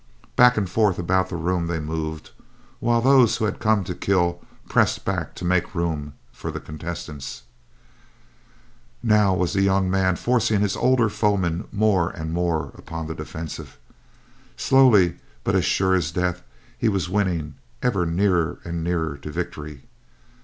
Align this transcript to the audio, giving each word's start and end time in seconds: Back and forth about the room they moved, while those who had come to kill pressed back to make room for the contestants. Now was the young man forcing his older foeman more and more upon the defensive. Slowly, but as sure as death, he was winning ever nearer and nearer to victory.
Back 0.35 0.57
and 0.57 0.67
forth 0.67 0.97
about 0.97 1.29
the 1.29 1.35
room 1.35 1.67
they 1.67 1.79
moved, 1.79 2.31
while 2.79 3.01
those 3.01 3.37
who 3.37 3.45
had 3.45 3.59
come 3.59 3.83
to 3.83 3.93
kill 3.93 4.41
pressed 4.67 5.05
back 5.05 5.35
to 5.35 5.45
make 5.45 5.75
room 5.75 6.15
for 6.31 6.49
the 6.49 6.59
contestants. 6.59 7.43
Now 9.03 9.35
was 9.35 9.53
the 9.53 9.61
young 9.61 9.91
man 9.91 10.15
forcing 10.15 10.61
his 10.61 10.75
older 10.75 11.07
foeman 11.07 11.67
more 11.71 12.09
and 12.09 12.33
more 12.33 12.71
upon 12.73 13.05
the 13.05 13.13
defensive. 13.13 13.77
Slowly, 14.57 15.17
but 15.43 15.53
as 15.53 15.65
sure 15.65 15.93
as 15.93 16.09
death, 16.09 16.41
he 16.75 16.89
was 16.89 17.07
winning 17.07 17.53
ever 17.83 18.03
nearer 18.07 18.57
and 18.65 18.83
nearer 18.83 19.17
to 19.17 19.29
victory. 19.31 19.83